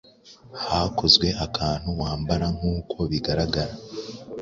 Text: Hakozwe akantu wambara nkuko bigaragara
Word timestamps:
Hakozwe 0.65 1.27
akantu 1.45 1.89
wambara 2.01 2.45
nkuko 2.55 2.97
bigaragara 3.11 3.73